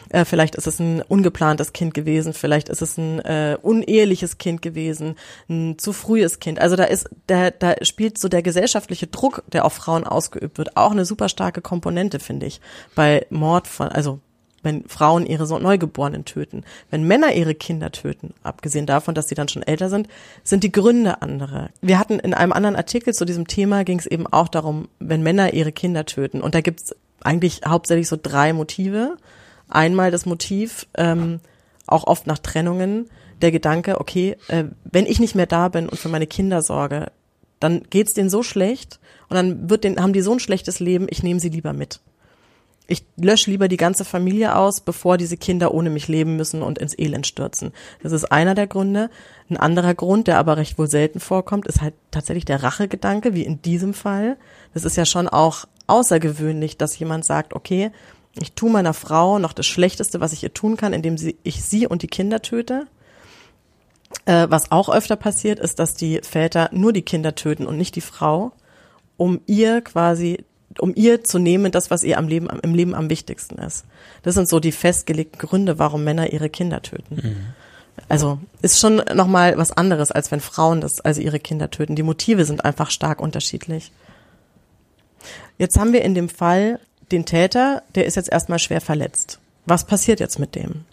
[0.10, 4.62] Äh, vielleicht ist es ein ungeplantes Kind gewesen, vielleicht ist es ein äh, uneheliches Kind
[4.62, 5.16] gewesen,
[5.50, 6.60] ein zu frühes Kind.
[6.60, 10.78] Also da ist, da, da spielt so der gesellschaftliche Druck, der auf Frauen ausgeübt wird,
[10.78, 12.62] auch eine super starke Komponente, finde ich.
[12.96, 14.20] Bei Mord von, also
[14.64, 16.64] wenn Frauen ihre Neugeborenen töten.
[16.90, 20.08] Wenn Männer ihre Kinder töten, abgesehen davon, dass sie dann schon älter sind,
[20.44, 21.70] sind die Gründe andere.
[21.82, 25.22] Wir hatten in einem anderen Artikel zu diesem Thema ging es eben auch darum, wenn
[25.22, 26.42] Männer ihre Kinder töten.
[26.42, 29.18] Und da gibt es eigentlich hauptsächlich so drei Motive.
[29.70, 31.40] Einmal das Motiv, ähm,
[31.86, 33.10] auch oft nach Trennungen,
[33.42, 37.12] der Gedanke, okay, äh, wenn ich nicht mehr da bin und für meine Kinder sorge,
[37.60, 39.00] dann geht's denen so schlecht
[39.30, 42.00] und dann wird den, haben die so ein schlechtes Leben, ich nehme sie lieber mit
[42.94, 46.78] ich lösche lieber die ganze Familie aus, bevor diese Kinder ohne mich leben müssen und
[46.78, 47.74] ins Elend stürzen.
[48.02, 49.10] Das ist einer der Gründe.
[49.50, 53.44] Ein anderer Grund, der aber recht wohl selten vorkommt, ist halt tatsächlich der Rachegedanke, wie
[53.44, 54.38] in diesem Fall.
[54.74, 57.92] Das ist ja schon auch außergewöhnlich, dass jemand sagt, okay,
[58.40, 61.64] ich tue meiner Frau noch das Schlechteste, was ich ihr tun kann, indem sie, ich
[61.64, 62.88] sie und die Kinder töte.
[64.26, 67.96] Äh, was auch öfter passiert, ist, dass die Väter nur die Kinder töten und nicht
[67.96, 68.52] die Frau,
[69.18, 70.46] um ihr quasi
[70.80, 73.86] um ihr zu nehmen, das, was ihr am Leben, im Leben am wichtigsten ist.
[74.24, 77.16] Das sind so die festgelegten Gründe, warum Männer ihre Kinder töten.
[77.16, 77.36] Mhm.
[78.10, 81.96] Also ist schon nochmal was anderes, als wenn Frauen das, also ihre Kinder töten.
[81.96, 83.92] Die Motive sind einfach stark unterschiedlich.
[85.58, 86.80] Jetzt haben wir in dem Fall
[87.12, 89.40] den Täter, der ist jetzt erstmal schwer verletzt.
[89.66, 90.86] Was passiert jetzt mit dem?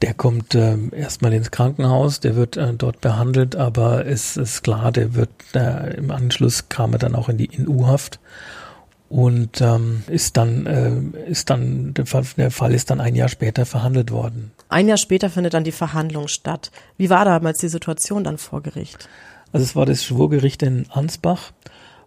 [0.00, 4.90] Der kommt äh, erstmal ins Krankenhaus, der wird äh, dort behandelt, aber es ist klar,
[4.90, 8.18] der wird äh, im Anschluss kam er dann auch in die in U-Haft
[9.12, 13.28] und ähm, ist dann äh, ist dann der Fall, der Fall ist dann ein Jahr
[13.28, 14.52] später verhandelt worden.
[14.70, 16.70] Ein Jahr später findet dann die Verhandlung statt.
[16.96, 19.10] Wie war damals die Situation dann vor Gericht?
[19.52, 21.52] Also es war das Schwurgericht in Ansbach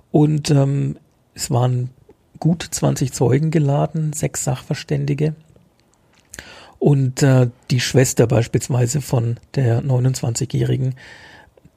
[0.10, 0.98] und ähm,
[1.36, 1.92] es waren
[2.40, 5.36] gut 20 Zeugen geladen, sechs Sachverständige.
[6.80, 10.96] Und äh, die Schwester beispielsweise von der 29-Jährigen,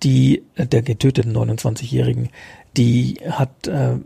[0.02, 2.30] die, äh, der getöteten 29-Jährigen,
[2.78, 3.96] die hat äh,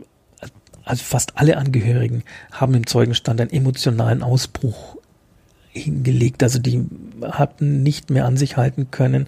[0.85, 4.97] also fast alle Angehörigen haben im Zeugenstand einen emotionalen Ausbruch
[5.69, 6.43] hingelegt.
[6.43, 6.85] Also die
[7.21, 9.27] hatten nicht mehr an sich halten können.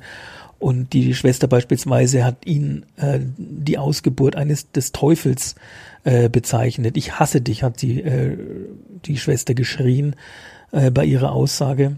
[0.59, 5.55] Und die Schwester beispielsweise hat ihn äh, die Ausgeburt eines des Teufels
[6.03, 6.97] äh, bezeichnet.
[6.97, 8.37] Ich hasse dich, hat sie äh,
[9.05, 10.15] die Schwester geschrien
[10.71, 11.97] äh, bei ihrer Aussage.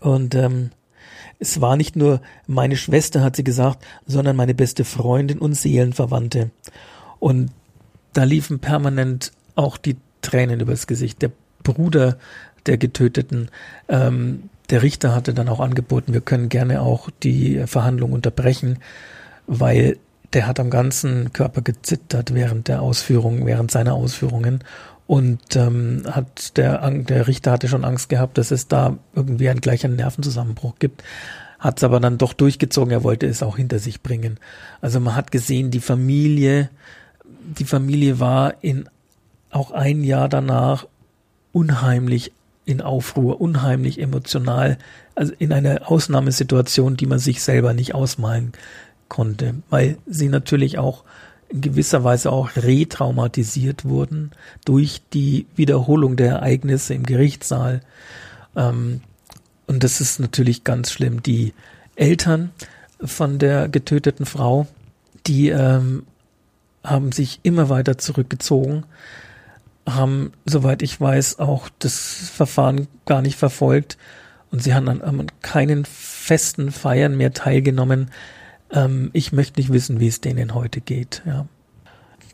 [0.00, 0.70] Und ähm,
[1.38, 6.50] es war nicht nur meine Schwester, hat sie gesagt, sondern meine beste Freundin und Seelenverwandte.
[7.18, 7.50] Und
[8.14, 11.22] da liefen permanent auch die Tränen übers Gesicht.
[11.22, 11.30] Der
[11.62, 12.16] Bruder
[12.66, 13.50] der Getöteten,
[13.88, 18.78] ähm, der Richter hatte dann auch angeboten, wir können gerne auch die Verhandlung unterbrechen,
[19.46, 19.98] weil
[20.32, 24.64] der hat am ganzen Körper gezittert während der Ausführungen, während seiner Ausführungen.
[25.06, 29.60] Und ähm, hat der, der Richter hatte schon Angst gehabt, dass es da irgendwie einen
[29.60, 31.04] gleichen Nervenzusammenbruch gibt.
[31.58, 34.38] Hat es aber dann doch durchgezogen, er wollte es auch hinter sich bringen.
[34.80, 36.70] Also man hat gesehen, die Familie,
[37.44, 38.88] die Familie war in
[39.50, 40.86] auch ein Jahr danach
[41.52, 42.32] unheimlich
[42.64, 44.78] in Aufruhr, unheimlich emotional,
[45.14, 48.52] also in einer Ausnahmesituation, die man sich selber nicht ausmalen
[49.08, 51.04] konnte, weil sie natürlich auch
[51.48, 54.32] in gewisser Weise auch retraumatisiert wurden
[54.64, 57.80] durch die Wiederholung der Ereignisse im Gerichtssaal.
[58.56, 59.02] Ähm,
[59.66, 61.22] und das ist natürlich ganz schlimm.
[61.22, 61.54] Die
[61.96, 62.50] Eltern
[63.00, 64.66] von der getöteten Frau,
[65.26, 66.04] die ähm,
[66.84, 68.84] haben sich immer weiter zurückgezogen,
[69.88, 73.98] haben, soweit ich weiß, auch das Verfahren gar nicht verfolgt
[74.50, 78.10] und sie haben an, keinen festen Feiern mehr teilgenommen.
[78.70, 81.22] Ähm, ich möchte nicht wissen, wie es denen heute geht.
[81.26, 81.46] Ja.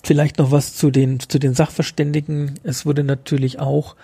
[0.02, 2.58] Vielleicht noch was zu den, zu den Sachverständigen.
[2.62, 3.96] Es wurde natürlich auch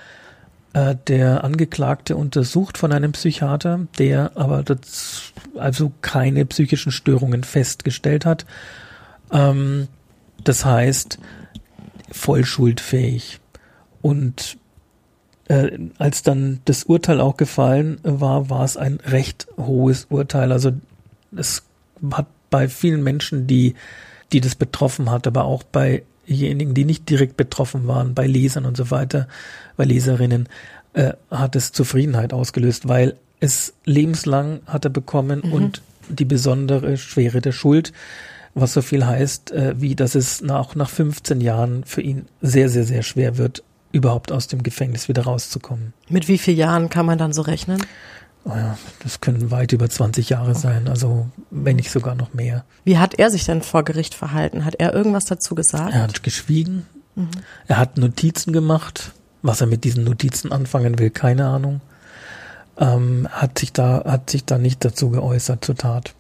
[0.73, 8.27] äh, der Angeklagte untersucht von einem Psychiater, der aber das, also keine psychischen Störungen festgestellt
[8.27, 8.47] hat.
[9.33, 9.89] Ähm,
[10.45, 11.19] das heißt,
[12.11, 13.41] voll schuldfähig.
[14.03, 14.59] Und
[15.49, 20.53] äh, als dann das Urteil auch gefallen war, war es ein recht hohes Urteil.
[20.53, 20.73] Also
[21.37, 21.63] es
[22.13, 23.75] hat bei vielen Menschen, die,
[24.33, 28.65] die das betroffen hat, aber auch bei diejenigen, die nicht direkt betroffen waren, bei Lesern
[28.65, 29.29] und so weiter,
[29.77, 30.49] bei Leserinnen,
[30.93, 35.53] äh, hat es Zufriedenheit ausgelöst, weil es lebenslang hat er bekommen mhm.
[35.53, 37.93] und die besondere Schwere der Schuld,
[38.57, 42.69] was so viel heißt, äh, wie dass es nach, nach 15 Jahren für ihn sehr,
[42.69, 45.93] sehr, sehr schwer wird, überhaupt aus dem Gefängnis wieder rauszukommen.
[46.09, 47.85] Mit wie vielen Jahren kann man dann so rechnen?
[48.45, 50.61] Oh ja, das können weit über 20 Jahre okay.
[50.61, 52.65] sein, also wenn nicht sogar noch mehr.
[52.85, 54.65] Wie hat er sich denn vor Gericht verhalten?
[54.65, 55.93] Hat er irgendwas dazu gesagt?
[55.93, 56.87] Er hat geschwiegen.
[57.15, 57.29] Mhm.
[57.67, 59.13] Er hat Notizen gemacht.
[59.43, 61.81] Was er mit diesen Notizen anfangen will, keine Ahnung.
[62.79, 66.15] Ähm, hat sich da hat sich da nicht dazu geäußert zur Tat.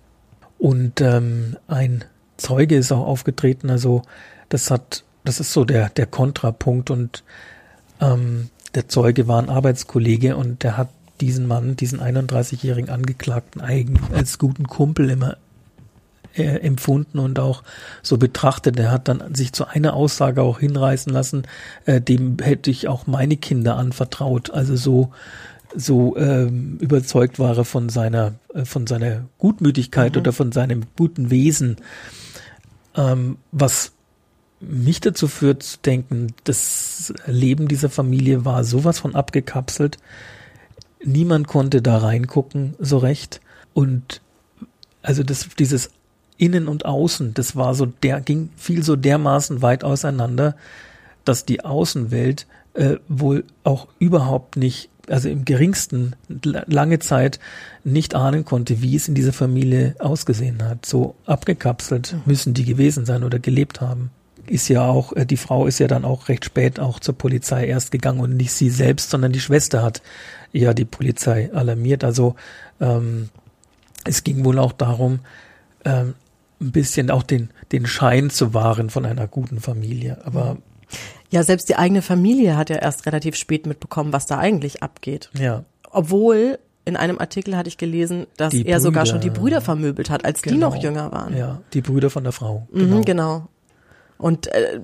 [0.58, 2.04] Und ähm, ein
[2.36, 3.70] Zeuge ist auch aufgetreten.
[3.70, 4.02] Also
[4.48, 7.24] das hat das ist so der der Kontrapunkt und
[8.00, 10.88] ähm, der Zeuge war ein Arbeitskollege und der hat
[11.20, 15.38] diesen Mann, diesen 31-jährigen Angeklagten eigentlich als guten Kumpel immer
[16.36, 17.62] äh, empfunden und auch
[18.02, 18.78] so betrachtet.
[18.78, 21.44] Er hat dann sich zu einer Aussage auch hinreißen lassen,
[21.86, 24.50] äh, dem hätte ich auch meine Kinder anvertraut.
[24.50, 25.10] Also so
[25.74, 30.20] so ähm, überzeugt war er von seiner äh, von seiner Gutmütigkeit mhm.
[30.20, 31.76] oder von seinem guten Wesen,
[32.96, 33.92] ähm, was
[34.60, 39.98] mich dazu führt zu denken, das Leben dieser Familie war sowas von abgekapselt.
[41.04, 43.40] Niemand konnte da reingucken, so recht.
[43.74, 44.22] Und
[45.02, 45.90] also das, dieses
[46.38, 50.56] Innen und Außen, das war so, der ging viel so dermaßen weit auseinander,
[51.24, 57.38] dass die Außenwelt äh, wohl auch überhaupt nicht, also im geringsten lange Zeit
[57.84, 60.86] nicht ahnen konnte, wie es in dieser Familie ausgesehen hat.
[60.86, 64.10] So abgekapselt müssen die gewesen sein oder gelebt haben
[64.48, 67.66] ist ja auch, äh, die Frau ist ja dann auch recht spät auch zur Polizei
[67.66, 70.02] erst gegangen und nicht sie selbst, sondern die Schwester hat
[70.52, 72.04] ja die Polizei alarmiert.
[72.04, 72.36] Also
[72.80, 73.28] ähm,
[74.04, 75.20] es ging wohl auch darum,
[75.84, 76.14] ähm,
[76.60, 80.18] ein bisschen auch den, den Schein zu wahren von einer guten Familie.
[80.24, 80.56] Aber
[81.30, 85.30] ja, selbst die eigene Familie hat ja erst relativ spät mitbekommen, was da eigentlich abgeht.
[85.34, 85.64] Ja.
[85.90, 89.60] Obwohl in einem Artikel hatte ich gelesen, dass die er Brüder, sogar schon die Brüder
[89.60, 90.54] vermöbelt hat, als genau.
[90.54, 91.36] die noch jünger waren.
[91.36, 92.66] Ja, die Brüder von der Frau.
[92.72, 92.96] Genau.
[92.96, 93.48] Mhm, genau.
[94.18, 94.80] Und äh,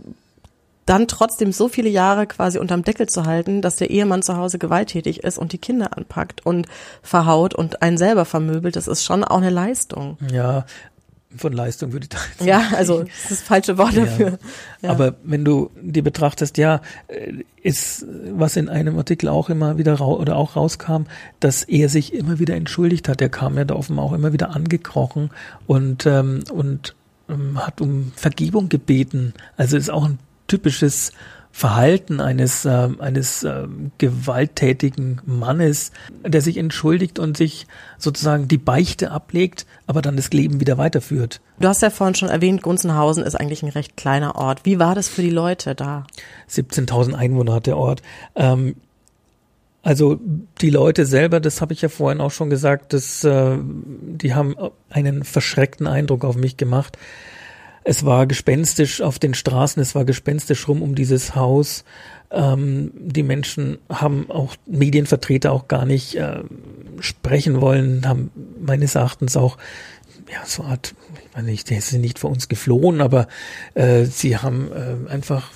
[0.85, 4.59] dann trotzdem so viele Jahre quasi unterm Deckel zu halten, dass der Ehemann zu Hause
[4.59, 6.67] gewalttätig ist und die Kinder anpackt und
[7.03, 10.19] verhaut und einen selber vermöbelt, das ist schon auch eine Leistung.
[10.33, 10.67] Ja,
[11.37, 14.05] von Leistung würde ich da jetzt Ja, also das ist das falsche Wort ja.
[14.05, 14.39] dafür.
[14.83, 14.91] Ja.
[14.91, 20.01] Aber wenn du dir betrachtest, ja, äh, ist was in einem Artikel auch immer wieder
[20.01, 21.05] oder auch rauskam,
[21.41, 23.21] dass er sich immer wieder entschuldigt hat.
[23.21, 25.31] Er kam ja da offenbar auch immer wieder angekrochen
[25.67, 26.95] und ähm, und
[27.29, 29.35] ähm, hat um Vergebung gebeten.
[29.57, 30.19] Also ist auch ein
[30.49, 31.13] typisches
[31.55, 35.93] Verhalten eines, äh, eines äh, gewalttätigen Mannes,
[36.27, 37.67] der sich entschuldigt und sich
[37.99, 41.41] sozusagen die Beichte ablegt, aber dann das Leben wieder weiterführt.
[41.61, 44.65] Du hast ja vorhin schon erwähnt, Gunzenhausen ist eigentlich ein recht kleiner Ort.
[44.65, 46.07] Wie war das für die Leute da?
[46.51, 48.03] 17.000 Einwohner hat der Ort.
[48.35, 48.75] Ähm,
[49.85, 50.21] Also
[50.61, 54.55] die Leute selber, das habe ich ja vorhin auch schon gesagt, das, äh, die haben
[54.89, 56.97] einen verschreckten Eindruck auf mich gemacht.
[57.85, 61.85] Es war gespenstisch auf den Straßen, es war gespenstisch rum um dieses Haus.
[62.31, 66.43] Ähm, die Menschen haben auch Medienvertreter auch gar nicht äh,
[67.01, 69.59] sprechen wollen, haben meines Erachtens auch
[70.31, 73.29] ja so Art, ich meine nicht, sie sind nicht vor uns geflohen, aber
[73.75, 75.51] äh, sie haben äh, einfach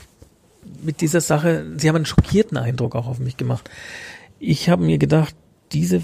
[0.82, 3.70] mit dieser Sache, sie haben einen schockierten Eindruck auch auf mich gemacht
[4.38, 5.34] ich habe mir gedacht,
[5.72, 6.02] diese,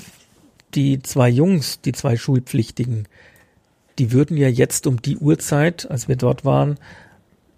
[0.75, 3.09] die zwei Jungs, die zwei Schulpflichtigen,
[3.99, 6.79] die würden ja jetzt um die Uhrzeit, als wir dort waren,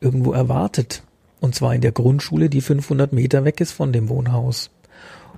[0.01, 1.03] irgendwo erwartet.
[1.41, 4.71] Und zwar in der Grundschule, die 500 Meter weg ist von dem Wohnhaus.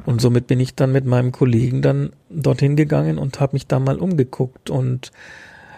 [0.05, 3.79] Und somit bin ich dann mit meinem Kollegen dann dorthin gegangen und habe mich da
[3.81, 5.11] mal umgeguckt und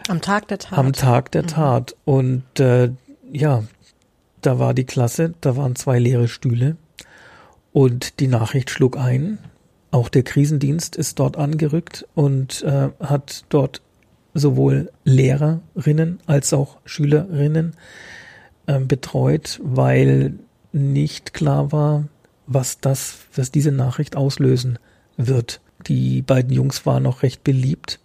[0.09, 0.79] am Tag der Tat.
[0.79, 1.49] Am Tag der mhm.
[1.49, 1.97] Tat.
[2.05, 2.91] Und äh,
[3.31, 3.65] ja,
[4.41, 6.77] da war die Klasse, da waren zwei leere Stühle
[7.73, 9.39] und die Nachricht schlug ein.
[9.91, 13.83] Auch der Krisendienst ist dort angerückt und äh, hat dort
[14.39, 17.75] sowohl Lehrerinnen als auch Schülerinnen
[18.67, 20.35] äh, betreut, weil
[20.73, 22.05] nicht klar war,
[22.47, 24.79] was das, was diese Nachricht auslösen
[25.17, 25.61] wird.
[25.87, 28.01] Die beiden Jungs waren noch recht beliebt.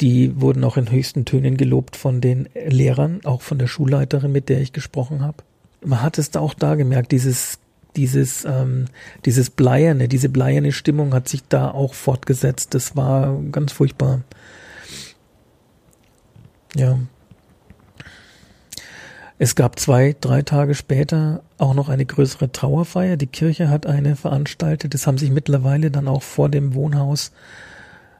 [0.00, 4.48] Die wurden auch in höchsten Tönen gelobt von den Lehrern, auch von der Schulleiterin, mit
[4.48, 5.38] der ich gesprochen habe.
[5.84, 7.58] Man hat es da auch da gemerkt, dieses
[7.96, 8.86] dieses, ähm,
[9.24, 12.74] dieses Bleierne, diese bleierne Stimmung hat sich da auch fortgesetzt.
[12.74, 14.20] Das war ganz furchtbar.
[16.76, 16.98] Ja.
[19.42, 23.16] Es gab zwei, drei Tage später auch noch eine größere Trauerfeier.
[23.16, 24.94] Die Kirche hat eine veranstaltet.
[24.94, 27.32] Es haben sich mittlerweile dann auch vor dem Wohnhaus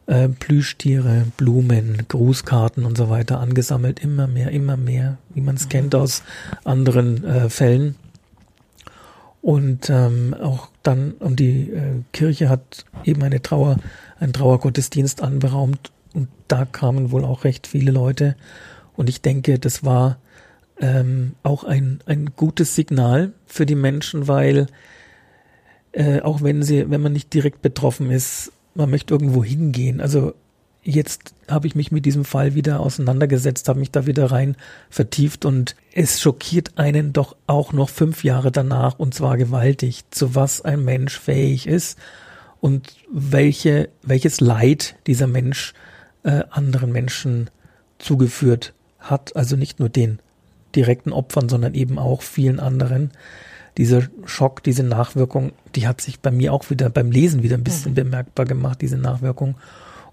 [0.06, 4.00] äh, Plüschtiere, Blumen, Grußkarten und so weiter angesammelt.
[4.02, 6.22] Immer mehr, immer mehr, wie man es kennt aus
[6.64, 7.96] anderen äh, Fällen.
[9.42, 13.76] Und ähm, auch dann, und die äh, Kirche hat eben eine Trauer,
[14.18, 18.36] einen Trauergottesdienst anberaumt und da kamen wohl auch recht viele Leute.
[18.96, 20.18] Und ich denke, das war
[20.80, 24.66] ähm, auch ein, ein gutes Signal für die Menschen, weil
[25.92, 30.00] äh, auch wenn sie, wenn man nicht direkt betroffen ist, man möchte irgendwo hingehen.
[30.00, 30.34] Also
[30.82, 34.56] jetzt habe ich mich mit diesem Fall wieder auseinandergesetzt, habe mich da wieder rein
[34.88, 40.34] vertieft und es schockiert einen doch auch noch fünf Jahre danach und zwar gewaltig, zu
[40.34, 41.98] was ein Mensch fähig ist
[42.60, 45.89] und welche, welches Leid dieser Mensch äh,
[46.22, 47.50] anderen Menschen
[47.98, 50.18] zugeführt hat, also nicht nur den
[50.74, 53.10] direkten Opfern, sondern eben auch vielen anderen.
[53.76, 57.64] Dieser Schock, diese Nachwirkung, die hat sich bei mir auch wieder beim Lesen wieder ein
[57.64, 57.96] bisschen mhm.
[57.96, 59.56] bemerkbar gemacht, diese Nachwirkung.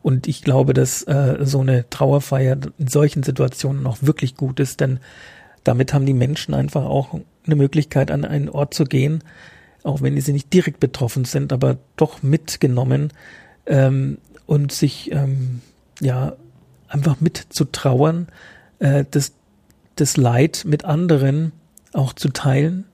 [0.02, 4.80] Und ich glaube, dass äh, so eine Trauerfeier in solchen Situationen auch wirklich gut ist,
[4.80, 5.00] denn
[5.63, 9.24] damit haben die Menschen einfach auch eine Möglichkeit, an einen Ort zu gehen,
[9.84, 13.12] auch wenn sie nicht direkt betroffen sind, aber doch mitgenommen
[13.65, 15.62] ähm, und sich ähm,
[15.99, 16.33] ja
[16.88, 18.27] einfach mit zu trauern,
[18.79, 19.33] äh, das,
[19.95, 21.51] das Leid mit anderen
[21.93, 22.86] auch zu teilen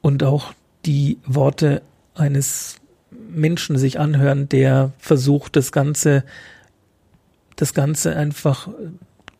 [0.00, 0.52] und auch
[0.84, 1.82] die Worte
[2.14, 2.76] eines
[3.10, 6.24] Menschen sich anhören, der versucht, das Ganze,
[7.56, 8.68] das Ganze einfach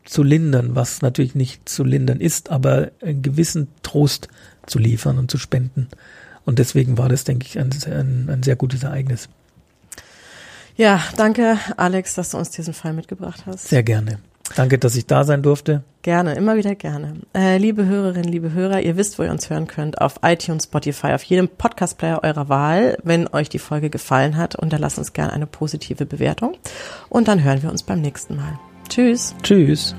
[0.05, 4.29] zu lindern, was natürlich nicht zu lindern ist, aber einen gewissen Trost
[4.67, 5.89] zu liefern und zu spenden.
[6.45, 9.29] Und deswegen war das, denke ich, ein, ein, ein sehr gutes Ereignis.
[10.77, 13.69] Ja, danke, Alex, dass du uns diesen Fall mitgebracht hast.
[13.69, 14.19] Sehr gerne.
[14.55, 15.83] Danke, dass ich da sein durfte.
[16.03, 17.15] Gerne, immer wieder gerne.
[17.35, 20.01] Äh, liebe Hörerinnen, liebe Hörer, ihr wisst, wo ihr uns hören könnt.
[20.01, 22.97] Auf iTunes, Spotify, auf jedem Podcast-Player eurer Wahl.
[23.03, 26.57] Wenn euch die Folge gefallen hat, unterlasst uns gerne eine positive Bewertung.
[27.09, 28.59] Und dann hören wir uns beim nächsten Mal.
[28.89, 29.35] Tschüss.
[29.43, 29.97] Tschüss.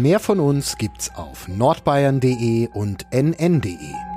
[0.00, 4.07] Mehr von uns gibt's auf nordbayern.de und nn.de.